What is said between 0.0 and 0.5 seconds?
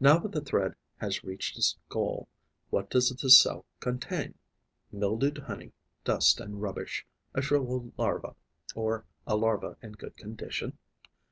Now that the